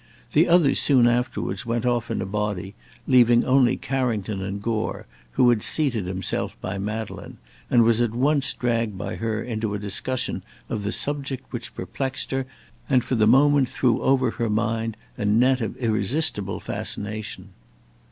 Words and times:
The 0.33 0.47
others 0.47 0.79
soon 0.79 1.05
afterwards 1.05 1.63
went 1.63 1.85
off 1.85 2.09
in 2.09 2.23
a 2.23 2.25
body, 2.25 2.73
leaving 3.07 3.45
only 3.45 3.77
Carrington 3.77 4.41
and 4.41 4.59
Gore, 4.59 5.05
who 5.33 5.51
had 5.51 5.61
seated 5.61 6.07
himself 6.07 6.59
by 6.59 6.79
Madeleine, 6.79 7.37
and 7.69 7.83
was 7.83 8.01
at 8.01 8.09
once 8.15 8.51
dragged 8.53 8.97
by 8.97 9.13
her 9.17 9.43
into 9.43 9.75
a 9.75 9.77
discussion 9.77 10.41
of 10.69 10.81
the 10.81 10.91
subject 10.91 11.45
which 11.53 11.75
perplexed 11.75 12.31
her, 12.31 12.47
and 12.89 13.03
for 13.03 13.13
the 13.13 13.27
moment 13.27 13.69
threw 13.69 14.01
over 14.01 14.31
her 14.31 14.49
mind 14.49 14.97
a 15.19 15.25
net 15.25 15.61
of 15.61 15.77
irresistible 15.77 16.59
fascination. 16.59 17.49